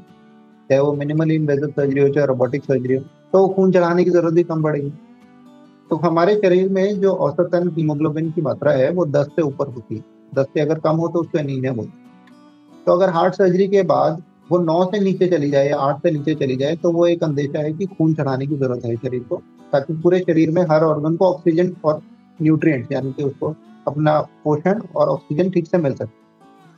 चाहे 0.70 0.80
वो 0.80 0.92
मिनिमल 0.94 1.30
इन्वेजिव 1.32 1.68
सर्जरी 1.68 2.00
हो 2.00 2.08
चाहे 2.08 2.26
रोबोटिक 2.26 2.64
सर्जरी 2.64 2.94
हो 2.94 3.02
तो 3.32 3.46
खून 3.48 3.72
चढ़ाने 3.72 4.04
की 4.04 4.10
ज़रूरत 4.10 4.36
ही 4.36 4.42
कम 4.44 4.62
पड़ेगी। 4.62 4.90
तो 5.90 5.96
हमारे 5.98 6.34
शरीर 6.36 6.68
में 6.68 7.00
जो 7.00 7.12
औसतन 7.16 7.68
हीमोग्लोबिन 7.76 8.30
की 8.30 8.42
मात्रा 8.42 8.72
है 8.72 8.90
वो 8.92 9.04
दस 9.08 9.26
से 9.36 9.42
ऊपर 9.42 9.66
होती 9.66 9.94
है। 9.94 10.04
दस 10.34 10.46
से 10.54 10.60
अगर 10.60 10.78
कम 10.80 10.96
हो 10.96 11.08
तो 11.08 11.20
उसको 11.20 11.38
एनीमिया 11.38 11.72
बोलते 11.72 12.84
तो 12.86 12.92
अगर 12.92 13.10
हार्ट 13.10 13.34
सर्जरी 13.34 13.68
के 13.68 13.82
बाद 13.84 14.22
वो 14.48 14.58
नौ 14.58 14.84
से 14.84 15.00
नीचे 15.00 15.26
चली 15.28 15.50
जाए 15.50 15.68
या 15.68 15.76
आठ 15.78 16.02
से 16.02 16.10
नीचे 16.10 16.34
चली 16.36 16.56
जाए 16.56 16.76
तो 16.76 16.92
वो 16.92 17.06
एक 17.06 17.22
अंदेशा 17.24 17.58
है 17.58 17.72
कि 17.72 17.86
खून 17.88 18.14
चढ़ाने 18.14 18.46
की 18.46 18.56
ज़रूरत 18.56 18.84
है 18.84 18.94
शरीर 18.96 19.22
को, 19.22 19.36
ताकि 19.72 19.92
पूरे 19.94 20.18
शरीर 20.20 20.50
में 20.50 20.62
हर 20.70 20.84
ऑर्गन 20.84 21.16
को 21.16 21.26
ऑक्सीजन 21.26 21.74
और 21.84 22.00
न्यूट्रिएंट्स 22.38 22.92
यानी 22.92 23.12
कि 23.12 23.22
उसको 23.22 23.54
अपना 23.86 24.20
पोषण 24.44 24.80
और 24.96 25.08
ऑक्सीजन 25.08 25.50
ठीक 25.50 25.66
से 25.66 25.78
मिल 25.78 25.94
सके। 25.94 26.16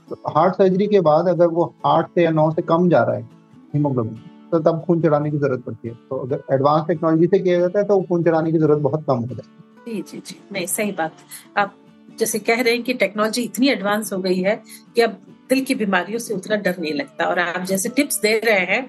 तो 0.08 0.16
हार्ट 0.30 0.54
सर्जरी 0.54 0.86
के 0.86 1.00
बाद 1.02 1.28
अगर 1.28 1.46
वो 1.48 1.72
आठ 1.86 2.08
से 2.14 2.22
या 2.24 2.30
नौ 2.32 2.50
से 2.50 2.62
कम 2.64 2.88
जा 2.88 3.02
रहा 3.02 3.16
है 3.16 3.28
हीमोग्लोबिन 3.74 4.20
तो 4.50 4.58
तब 4.60 4.82
खून 4.86 5.00
चढ़ाने 5.02 5.30
की 5.30 5.38
ज़रूरत 5.38 5.62
पड़ती 5.64 5.88
है। 5.88 5.94
तो 6.10 6.16
अगर 6.18 6.42
एडवांस 6.52 6.86
टेक्नोलॉजी 6.86 7.26
से 7.26 7.38
किया 7.38 7.58
जाता 7.60 7.78
है 7.78 7.84
तो 7.84 8.00
खून 8.02 8.22
चढ़ाने 8.24 8.52
की 8.52 8.58
ज़रूरत 8.58 8.78
बहुत 8.82 9.04
कम 9.06 9.18
हो 9.18 9.26
जाती 9.26 9.48
है। 9.48 9.94
जी 9.94 10.02
जी 10.02 10.18
जी, 10.18 10.36
नहीं, 10.52 10.66
सही 10.68 10.92
बात। 10.92 11.12
आप 11.58 11.74
जैसे 12.18 12.38
कह 12.38 12.60
रहे 12.60 12.72
हैं 12.72 12.82
कि 12.82 12.94
टेक्नोलॉजी 12.94 13.42
इतनी 13.42 13.68
एडवांस 13.68 14.12
हो 14.12 14.18
गई 14.18 14.38
है 14.38 14.54
कि 14.94 15.00
अब 15.00 15.16
दिल 15.50 15.60
की 15.64 15.74
बीमारियों 15.74 16.18
से 16.18 16.34
उतना 16.34 16.56
डर 16.58 16.76
नहीं 16.78 16.92
लगता। 16.94 17.24
और 17.24 17.38
आप 17.38 17.64
जैसे 17.64 17.88
टिप्स 17.88 18.20
दे 18.20 18.38
रहे 18.44 18.66
हैं 18.66 18.88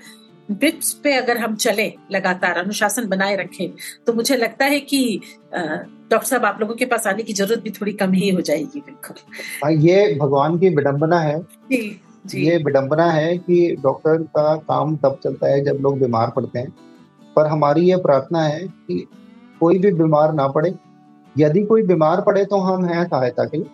टिप्स 0.51 0.91
पे 0.93 1.13
अगर 1.13 1.37
हम 1.37 1.55
चले 1.55 1.83
लगातार 2.11 2.57
अनुशासन 2.57 3.07
बनाए 3.07 3.35
रखें 3.35 3.69
तो 4.07 4.13
मुझे 4.13 4.35
लगता 4.35 4.65
है 4.65 4.79
कि 4.81 5.19
डॉक्टर 5.53 6.27
साहब 6.27 6.45
आप 6.45 6.57
लोगों 6.61 6.75
के 6.75 6.85
पास 6.85 7.07
आने 7.07 7.23
की 7.23 7.33
ज़रूरत 7.33 7.61
भी 7.63 7.69
थोड़ी 7.71 7.93
कम 7.93 8.11
ही 8.13 8.29
हो 8.29 8.41
जाएगी 8.41 8.79
बिल्कुल। 8.79 9.15
हाँ, 9.63 9.71
ये 9.71 10.17
भगवान 10.21 10.57
की 10.59 10.69
विडम्बना 10.69 11.19
है। 11.19 11.39
जी, 11.41 11.99
जी. 12.25 12.45
ये 12.45 12.57
विडम्बना 12.57 13.05
है 13.11 13.37
कि 13.37 13.75
डॉक्टर 13.83 14.23
का 14.35 14.55
काम 14.57 14.95
तब 14.95 15.19
चलता 15.23 15.47
है 15.47 15.63
जब 15.65 15.77
लोग 15.81 15.99
बीमार 15.99 16.31
पड़ते 16.35 16.59
हैं। 16.59 16.73
पर 17.35 17.47
हमारी 17.47 17.89
ये 17.89 17.97
प्रार्थना 17.99 18.41
है 18.43 18.59
कि 18.59 19.05
कोई 19.61 19.77
भी 19.79 19.91
बीमार 19.93 20.33
ना 20.33 20.47
पड़े। 20.47 20.73
यदि 21.35 21.63
कोई 21.63 21.83
बीमार 21.83 22.21
पड़े 22.21 22.45
तो 22.45 22.57
हम 22.59 22.85
हैं 22.85 23.03
सहायता 23.05 23.45
के 23.45 23.57
लिए। 23.57 23.69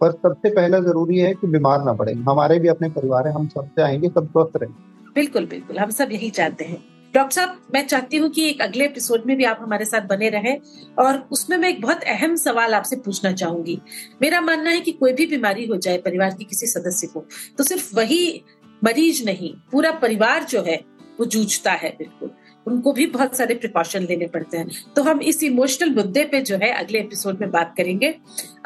पर 0.00 0.12
सबसे 0.12 0.50
पहला 0.50 0.78
ज़रूरी 0.80 1.18
है 1.18 1.32
कि 1.34 1.46
बीमार 1.46 1.84
ना 1.84 1.92
पड़े। 1.92 2.12
हमारे 2.28 2.58
भी 2.58 2.68
अपने 2.68 2.88
परिवार 2.90 3.26
है, 3.28 3.32
हम 3.34 3.48
सब 3.48 3.68
चाहेंगे 3.78 4.08
सब 4.08 4.28
स्वस्थ 4.28 4.56
रहे 4.56 4.86
बिल्कुल 5.14 5.46
बिल्कुल, 5.46 5.78
हम 5.78 5.90
सब 5.90 6.12
यही 6.12 6.30
चाहते 6.30 6.64
हैं। 6.64 6.84
डॉक्टर 7.14 7.34
साहब, 7.34 7.56
मैं 7.74 7.86
चाहती 7.86 8.16
हूँ 8.16 8.28
कि 8.30 8.48
एक 8.48 8.60
अगले 8.62 8.84
एपिसोड 8.84 9.22
में 9.26 9.36
भी 9.36 9.44
आप 9.44 9.58
हमारे 9.62 9.84
साथ 9.84 10.06
बने 10.08 10.28
रहे 10.28 10.54
और 10.98 11.18
उसमें 11.32 11.56
मैं 11.58 11.68
एक 11.68 11.80
बहुत 11.82 12.02
अहम 12.06 12.34
सवाल 12.36 12.74
आपसे 12.74 12.96
पूछना 12.96 13.32
चाहूँगी। 13.32 13.78
मेरा 14.22 14.40
मानना 14.40 14.70
है 14.70 14.80
कि 14.80 14.92
कोई 14.92 15.12
भी 15.12 15.26
बीमारी 15.26 15.66
हो 15.66 15.76
जाए 15.76 15.98
परिवार 15.98 16.34
की 16.34 16.44
किसी 16.44 16.66
सदस्य 16.66 17.06
को 17.06 17.24
तो 17.58 17.64
सिर्फ़ 17.64 17.94
वही 17.96 18.44
मरीज़ 18.82 19.24
नहीं, 19.24 19.52
पूरा 19.72 19.90
परिवार 19.92 20.44
जो 20.44 20.62
है, 20.62 20.76
वो 21.20 21.26
जूझता 21.26 21.72
है, 21.72 21.90
बिल्कुल। 21.98 22.30
उनको 22.68 22.92
भी 22.92 23.06
बहुत 23.08 23.36
सारे 23.36 23.54
प्रिकॉशन 23.54 24.02
लेने 24.02 24.26
पड़ते 24.28 24.58
हैं। 24.58 24.68
तो 24.96 25.02
हम 25.02 25.20
इस 25.22 25.42
इमोशनल 25.42 25.94
मुद्दे 25.94 26.24
पे 26.24 26.40
जो 26.42 26.56
है 26.56 26.72
अगले 26.74 26.98
एपिसोड 26.98 27.40
में 27.40 27.50
बात 27.50 27.74
करेंगे। 27.76 28.14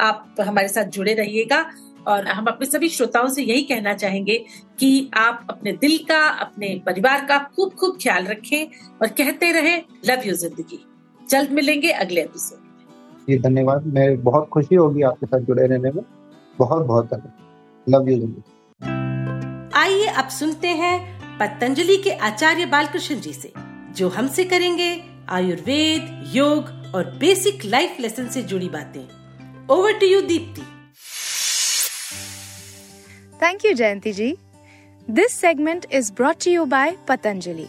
आप 0.00 0.35
हमारे 0.40 0.68
साथ 0.68 0.85
जुड़े 0.90 1.14
रहिएगा 1.14 1.64
और 2.09 2.26
हम 2.28 2.47
अपने 2.47 2.66
सभी 2.66 2.88
श्रोताओं 2.88 3.28
से 3.28 3.42
यही 3.42 3.62
कहना 3.64 3.92
चाहेंगे 3.94 4.37
कि 4.78 5.11
आप 5.16 5.47
अपने 5.50 5.73
दिल 5.75 5.97
का 6.09 6.18
अपने 6.40 6.75
परिवार 6.87 7.25
का 7.26 7.38
खूब 7.56 7.75
खूब 7.80 7.99
ख्याल 8.02 8.26
रखें 8.26 8.64
और 9.02 9.09
कहते 9.11 9.52
रहे 9.52 9.76
लव 10.06 10.26
यू 10.26 10.35
ज़िंदगी। 10.37 10.85
जल्द 11.23 11.50
मिलेंगे 11.52 11.90
अगले 11.90 12.21
एपिसोड 12.21 12.61
जी 13.28 13.38
धन्यवाद। 13.40 13.87
मैं 13.87 14.23
बहुत 14.23 14.49
खुशी 14.49 14.75
होगी 14.75 15.02
आपके 15.04 15.26
साथ 15.26 15.40
जुड़े 15.40 15.66
रहने 15.66 15.90
में। 15.90 16.02
बहुत 16.59 16.87
बहुत 16.87 17.06
धन्यवाद। 17.06 17.94
लव 17.94 18.09
यू 18.11 18.18
ज़िंदगी। 18.18 19.71
आइए 19.80 20.06
अब 20.09 20.28
सुनते 20.30 20.68
हैं 20.76 20.99
पतंजलि 21.38 21.97
के 21.97 22.11
आचार्य 22.26 22.66
बालकृष्ण 22.66 23.21
जी 23.21 23.32
से। 23.32 23.52
जो 23.96 24.08
हमसे 24.08 24.44
करेंगे 24.44 25.04
आयुर्वेद, 25.28 26.30
योग 26.34 26.92
और 26.94 27.11
बेसिक 27.20 27.64
लाइफ 27.64 27.96
लेसन 28.00 28.28
से 28.28 28.42
जुड़ी 28.42 28.68
बातें। 28.68 29.68
Over 29.68 29.92
to 29.92 30.06
you 30.06 30.20
Deepti 30.20 30.62
thank 33.42 33.64
you 33.64 33.72
Jayanti 33.72 34.12
ji 34.12 34.37
this 35.11 35.32
segment 35.32 35.87
is 35.92 36.12
brought 36.12 36.37
you 36.38 36.66
by 36.66 36.90
Patanjali. 37.11 37.66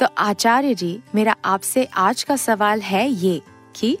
तो 0.00 0.06
आचार्य 0.18 0.74
जी, 0.74 1.00
मेरा 1.14 1.36
आपसे 1.44 1.88
आज 1.94 2.22
का 2.22 2.36
सवाल 2.36 2.80
है 2.80 3.10
ये 3.10 3.40
कि 3.76 3.98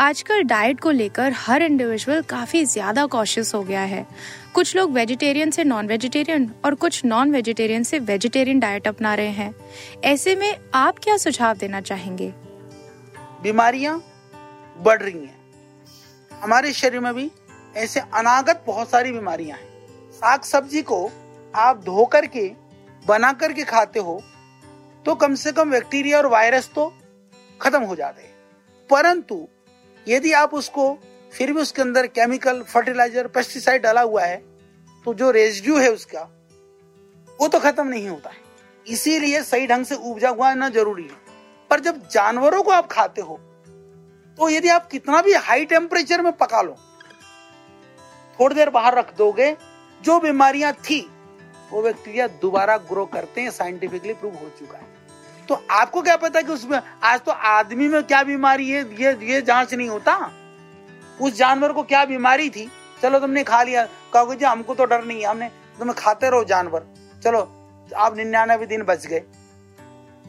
आजकल 0.00 0.42
डाइट 0.42 0.80
को 0.80 0.90
लेकर 0.90 1.32
हर 1.32 1.62
इंडिविजुअल 1.62 2.22
काफ़ी 2.22 2.64
ज़्यादा 2.64 3.06
कॉशियस 3.06 3.54
हो 3.54 3.62
गया 3.62 3.80
है। 3.80 4.06
कुछ 4.56 4.76
लोग 4.76 4.92
वेजिटेरियन 4.92 5.50
से 5.50 5.64
नॉन 5.64 5.86
वेजिटेरियन 5.86 6.50
और 6.64 6.74
कुछ 6.74 7.04
नॉन 7.04 7.32
वेजिटेरियन 7.32 7.82
से 7.82 7.98
वेजिटेरियन 7.98 8.60
डाइट 8.60 8.86
अपना 8.88 9.14
रहे 9.14 9.28
हैं। 9.28 9.54
ऐसे 10.04 10.36
में 10.36 10.56
आप 10.74 10.98
क्या 10.98 11.16
सुझाव 11.16 11.56
देना 11.56 11.80
चाहेंगे? 11.80 12.28
बीमारियाँ 13.42 13.98
बढ़ 14.78 15.02
रही 15.02 15.18
हैं। 15.18 15.36
हमारे 16.32 16.72
शरीर 16.72 17.00
में 17.00 17.14
भी 17.14 17.30
ऐसे 17.76 18.00
अनागत 18.00 18.64
बहुत 18.66 18.90
सारी 18.90 19.12
बीमारियाँ 19.12 19.58
हैं। 19.58 20.12
साग 20.12 20.42
सब्ज़ी 20.42 20.82
को 20.82 21.10
आप 21.54 21.82
धो 21.84 22.04
करके, 22.06 22.48
बना 23.06 23.32
करके 23.32 23.64
खाते 23.64 24.00
हो 24.00 24.22
तो 25.06 25.14
कम 25.14 25.34
से 25.34 25.52
कम 25.52 25.70
बैक्टीरिया 25.70 26.18
और 26.18 26.26
वायरस 26.26 26.70
तो 26.74 26.92
खत्म 27.60 27.82
हो 27.82 27.96
जाते 27.96 28.22
हैं। 28.22 28.34
परंतु 28.90 29.46
यदि 30.06 30.32
आप 30.32 30.54
उसको 30.54 30.98
फिर 31.36 31.52
भी 31.52 31.60
उसके 31.60 31.82
अंदर 31.82 32.06
केमिकल, 32.08 32.62
फर्टिलाइज़र, 32.64 33.26
पेस्टिसाइड 33.28 33.82
डाला 33.82 34.00
हुआ 34.02 34.24
है 34.24 34.36
तो 35.04 35.14
जो 35.14 35.30
रेजिड्यू 35.32 35.76
है 35.78 35.90
उसका, 35.90 36.20
वो 37.38 37.48
तो 37.48 37.58
खत्म 37.60 37.86
नहीं 37.88 38.08
होता 38.08 38.30
है। 38.30 38.44
इसीलिए 38.86 39.42
सही 39.44 39.66
ढंग 39.66 39.84
से 39.84 39.94
उपजा 39.94 40.28
हुआ 40.30 40.52
ना 40.54 40.68
ज़रूरी 40.70 41.02
है। 41.04 41.24
पर 41.70 41.80
जब 41.80 42.08
जानवरों 42.08 42.62
को 42.62 42.70
आप 42.72 42.86
खाते 42.88 43.20
हो 43.20 43.40
तो 44.38 44.48
यदि 44.50 44.68
आप 44.68 44.88
कितना 44.88 45.20
भी 45.22 45.32
हाई 45.34 45.64
टेम्परेचर 45.66 46.22
में 46.22 46.32
पका 46.34 46.60
लो, 46.62 46.76
थोड़ी 48.38 48.54
देर 48.54 48.70
बाहर 48.70 48.94
रख 48.94 49.16
दोगे, 49.18 49.56
जो 50.00 50.18
बीमारियाँ 50.20 50.72
थी, 50.80 51.00
वो 51.70 51.82
बैक्टीरिया 51.82 52.26
दोबारा 52.42 52.76
ग्रो 52.84 53.04
करते 53.06 53.40
हैं 53.40 53.50
साइंटिफिकली 53.52 54.12
प्रूव 54.14 54.34
हो 54.34 54.50
चुका 54.58 54.78
है। 54.78 54.94
तो 55.48 55.54
आपको 55.72 56.02
क्या 56.02 56.16
पता 56.16 56.42
कि 56.42 56.52
उसमें, 56.52 56.80
आज 57.02 57.20
तो 57.20 57.32
आदमी 57.32 57.88
में 57.88 58.02
क्या 58.04 58.22
बीमारी 58.24 58.68
है, 58.70 58.82
ये 58.94 59.16
ये 59.24 59.40
जाँच 59.42 59.74
नहीं 59.74 59.88
होता? 59.88 60.16
उस 61.20 61.32
जानवर 61.32 61.72
को 61.72 61.82
क्या 61.82 62.04
बीमारी 62.04 62.48
थी? 62.50 62.70
चलो 63.02 63.18
तुमने 63.18 63.44
खा 63.44 63.62
लिया। 63.62 63.86
कहोगे 64.12 64.36
जी, 64.36 64.44
हमको 64.44 64.74
तो 64.74 64.84
डर 64.84 65.04
नहीं 65.04 65.20
है। 65.20 65.26
हमने 65.26 65.48
तुम्हें 65.78 65.96
खाते 65.98 66.30
रहो 66.30 66.44
जानवर। 66.44 66.86
चलो, 67.24 67.40
आप 67.96 68.16
निन्यानवे 68.16 68.66
दिन 68.66 68.82
बच 68.82 69.06
गए। 69.06 69.22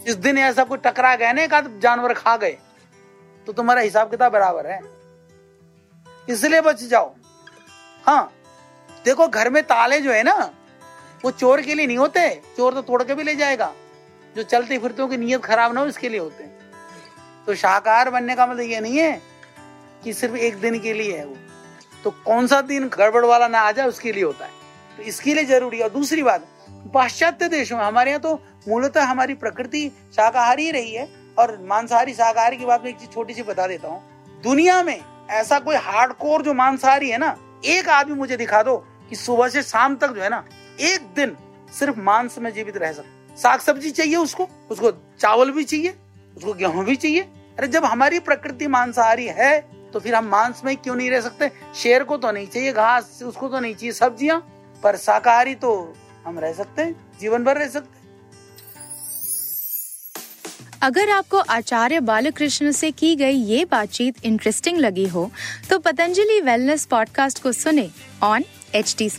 इस 0.08 0.16
दिन 0.16 0.38
ऐसा 0.38 0.64
कोई 0.64 0.78
टकरा 0.78 1.16
गया 1.16 1.32
ना 1.32 1.42
एक 1.42 1.80
जानवर 1.80 2.14
खा 2.14 2.36
गए। 2.38 2.58
तो 3.48 3.54
तुम्हारा 3.54 3.82
हिसाब 3.82 4.10
किताब 4.12 4.32
बराबर 4.32 4.68
है। 4.68 4.80
इसलिए 6.30 6.62
बच 6.62 6.84
जाओ। 6.84 7.14
हाँ 8.08 8.32
देखो 9.06 9.28
घर 9.28 9.50
में 9.50 9.62
ताले 9.64 10.00
जो 10.02 10.12
है 10.12 10.24
ना, 10.24 10.34
वो 11.26 11.32
चोर 11.32 11.62
के 11.62 11.74
लिए 11.74 11.88
नहीं 11.88 11.98
होते। 11.98 12.30
चोर 12.58 12.74
तो 12.74 12.82
तोड़ 12.82 13.04
के 13.04 13.16
भी 13.16 13.24
ले 13.24 13.36
जाएगा। 13.36 13.74
जो 14.36 14.44
चलते 14.44 14.78
फिरते 14.78 15.08
की 15.08 15.18
नीयत 15.18 15.44
खराब 15.44 15.74
ना 15.74 15.82
हो, 15.82 15.88
इसके 15.88 16.10
लिए 16.10 16.20
होते 16.20 16.44
तो 17.46 17.56
शाकाहार 17.56 18.10
बनने 18.10 18.36
का 18.36 18.46
मतलब 18.48 18.62
ये 18.62 18.80
नहीं 18.80 18.98
है 18.98 19.22
कि 20.08 20.14
सिर्फ़ 20.14 20.36
एक 20.36 20.60
दिन 20.62 20.80
के 20.80 20.94
लिए 20.94 21.18
है 21.18 21.26
वो। 21.26 21.36
तो 22.04 22.12
कौन 22.26 22.48
सा 22.48 22.62
दिन 22.62 22.88
गड़बड़ 22.88 23.26
वाला 23.26 23.48
ना 23.48 23.60
आ 23.60 23.72
जाए, 23.72 23.88
उसके 23.88 24.12
लिए 24.12 24.24
होता 24.24 24.46
है। 24.46 24.52
तो 24.98 25.04
इसके 25.04 25.34
लिए 25.34 25.46
ज़रूरी 25.46 25.78
है। 25.78 25.84
और 25.84 25.90
दूसरी 25.90 26.24
बात, 26.24 26.48
पाश्चात्य 26.94 27.48
देशों 27.48 27.78
में, 27.78 27.84
हमारे 27.84 28.12
यहाँ 28.12 28.22
तो 28.22 28.42
मूलतः 28.68 29.04
हमारी 29.04 29.34
प्रकृति 29.34 29.92
शाकाहारी 30.16 30.72
रही 30.72 30.94
है। 30.94 31.08
और 31.40 31.58
मांसाहारी 31.62 32.14
शाकाहारी 32.14 32.58
की 32.58 32.66
बात 32.66 32.84
में 32.84 32.90
एक 32.90 32.98
चीज़ 32.98 33.10
छोटी 33.10 33.34
सी 33.34 33.44
बता 33.44 33.68
देता 33.68 33.88
हूँ। 33.88 34.02
दुनिया 34.44 34.84
में 34.84 35.02
ऐसा 35.30 35.60
कोई 35.60 35.76
हार्डकोर 35.76 36.42
जो 36.42 36.54
मांसाहारी 36.54 37.10
है 37.10 37.18
ना, 37.18 37.62
एक 37.66 37.90
आदमी 37.90 38.16
मुझे 38.16 38.38
दिखा 38.38 38.64
दो 38.64 38.78
कि 39.10 39.16
सुबह 39.16 39.48
से 39.48 39.64
शाम 39.64 39.96
तक 39.96 40.08
जो 40.08 40.22
है 40.22 40.30
ना, 40.30 40.44
एक 40.80 41.02
दिन 41.16 41.38
सिर्फ़ 41.80 42.00
मांस 42.00 42.38
में 42.38 42.54
जीवित 42.54 42.78
रह 42.78 42.94
सकता 42.94 43.36
साग 43.36 43.60
सब्ज़ी 43.60 43.92
चाहिए 43.92 44.16
उसको 44.16 44.50
उसको 44.72 44.92
चावल 44.92 45.52
भी 45.52 45.64
चाहिए, 45.64 45.94
उसको 46.38 46.54
गेहूँ 46.54 46.86
भी 46.86 46.96
चाहिए। 46.96 47.22
अरे 47.58 47.68
जब 47.68 47.86
हमारी 47.86 48.20
प्रकृति 48.20 48.68
मांसाहारी 48.68 49.28
है 49.28 49.77
तो 49.94 50.00
फिर 50.00 50.16
हम 50.16 50.26
मांस 50.26 50.62
में 50.66 50.78
क्यों 50.78 50.96
नहीं 50.96 51.10
रह 51.10 51.22
सकते? 51.22 51.52
शेर 51.76 52.04
को 52.04 52.18
तो 52.18 52.32
नहीं 52.32 52.48
चाहिए 52.48 52.74
घास 52.74 53.20
उसको 53.24 53.48
तो 53.48 53.60
नहीं 53.60 53.76
चाहिए 53.76 53.92
सब्ज़ियाँ 53.92 54.40
पर 54.84 54.98
शाकाहारी 54.98 55.56
तो 55.56 55.96
हम 56.26 56.40
रह 56.40 56.54
सकते 56.54 56.82
हैं 56.82 57.12
जीवन 57.22 57.44
भर 57.44 57.58
रह 57.58 57.68
सकते 57.68 57.98
अगर 60.82 61.10
आपको 61.10 61.38
आचार्य 61.38 62.00
बालकृष्ण 62.00 62.72
से 62.72 62.92
की 62.92 63.16
गई 63.16 63.36
ये 63.36 63.66
बातचीत 63.66 64.26
इंटरेस्टिंग 64.26 64.78
लगी 64.78 65.08
हो 65.08 65.32
तो 65.70 65.80
पतंजलि 65.80 66.42
वेलनेस 66.42 66.86
पॉडकास्ट 66.86 67.44
को 67.44 67.52
सुने 67.52 67.90
ऑन 68.24 68.44
एच 68.76 68.96
टी 68.98 69.10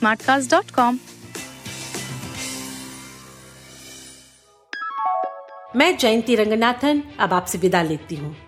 मैं 5.76 5.96
जयंती 5.96 6.34
रंगनाथन 6.34 7.02
अब 7.20 7.32
आपसे 7.32 7.58
विदा 7.58 7.82
लेती 7.82 8.16
हूँ। 8.16 8.47